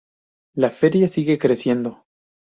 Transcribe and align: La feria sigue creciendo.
La 0.55 0.71
feria 0.71 1.07
sigue 1.07 1.37
creciendo. 1.37 2.07